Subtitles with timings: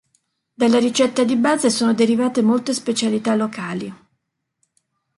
[0.55, 3.93] Dalla ricetta di base, sono derivate molte specialità locali.